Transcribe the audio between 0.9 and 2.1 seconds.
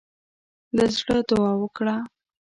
زړۀ دعا وکړه.